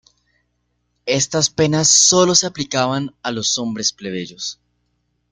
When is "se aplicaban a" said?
2.33-3.29